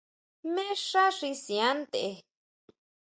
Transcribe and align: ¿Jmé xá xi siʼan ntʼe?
¿Jmé 0.49 0.65
xá 0.87 1.05
xi 1.17 1.29
siʼan 1.43 1.77
ntʼe? 1.83 2.07